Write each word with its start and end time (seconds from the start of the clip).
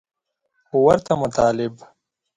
ورته 0.83 1.13
مطالب 1.21 1.73